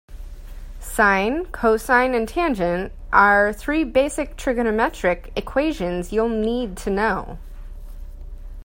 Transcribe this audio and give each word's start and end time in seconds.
Sine, 0.79 1.45
cosine 1.51 2.15
and 2.15 2.27
tangent 2.27 2.91
are 3.13 3.53
three 3.53 3.83
basic 3.83 4.35
trigonometric 4.35 5.31
equations 5.37 6.11
you'll 6.11 6.27
need 6.27 6.75
to 6.77 6.89
know. 6.89 7.37